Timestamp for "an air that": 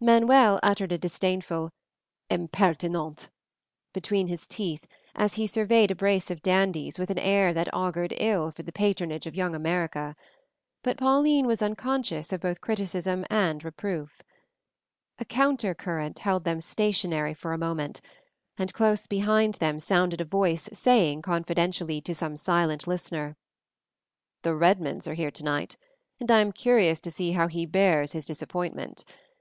7.10-7.74